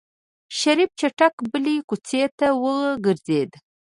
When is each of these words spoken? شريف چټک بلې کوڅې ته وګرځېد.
شريف 0.59 0.89
چټک 0.99 1.33
بلې 1.51 1.75
کوڅې 1.89 2.23
ته 2.37 2.47
وګرځېد. 2.61 3.51